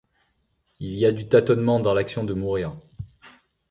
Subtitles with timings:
[0.79, 2.73] Il y a du tâtonnement dans l'action de mourir.